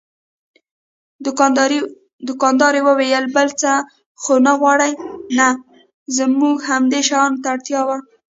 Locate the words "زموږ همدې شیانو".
6.17-7.41